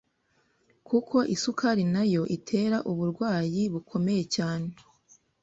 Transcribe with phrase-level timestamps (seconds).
[0.87, 4.69] kuko isukari na yo itera uburwayi bukomeye cyane